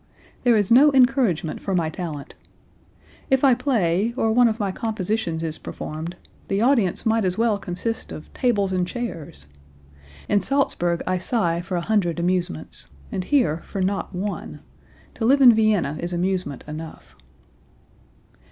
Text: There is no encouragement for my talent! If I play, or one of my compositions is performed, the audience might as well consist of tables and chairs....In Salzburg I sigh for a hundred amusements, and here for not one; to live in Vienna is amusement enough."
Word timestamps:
There 0.43 0.57
is 0.57 0.71
no 0.71 0.91
encouragement 0.93 1.61
for 1.61 1.75
my 1.75 1.87
talent! 1.91 2.33
If 3.29 3.43
I 3.43 3.53
play, 3.53 4.15
or 4.17 4.31
one 4.31 4.47
of 4.47 4.59
my 4.59 4.71
compositions 4.71 5.43
is 5.43 5.59
performed, 5.59 6.15
the 6.47 6.59
audience 6.59 7.05
might 7.05 7.23
as 7.23 7.37
well 7.37 7.59
consist 7.59 8.11
of 8.11 8.33
tables 8.33 8.73
and 8.73 8.87
chairs....In 8.87 10.39
Salzburg 10.39 11.03
I 11.05 11.19
sigh 11.19 11.61
for 11.61 11.77
a 11.77 11.81
hundred 11.85 12.19
amusements, 12.19 12.87
and 13.11 13.25
here 13.25 13.61
for 13.63 13.79
not 13.79 14.15
one; 14.15 14.61
to 15.13 15.23
live 15.25 15.39
in 15.39 15.53
Vienna 15.53 15.99
is 15.99 16.13
amusement 16.13 16.63
enough." 16.67 17.15